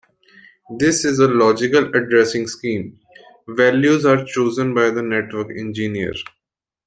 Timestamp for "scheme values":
2.47-4.03